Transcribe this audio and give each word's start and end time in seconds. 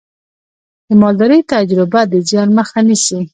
د 0.87 0.89
مالدارۍ 1.01 1.41
تجربه 1.53 2.01
د 2.11 2.13
زیان 2.29 2.49
مخه 2.57 2.79
نیسي. 2.87 3.19